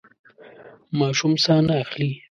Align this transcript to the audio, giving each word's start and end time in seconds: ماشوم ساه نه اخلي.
ماشوم 0.99 1.33
ساه 1.43 1.61
نه 1.67 1.75
اخلي. 1.83 2.11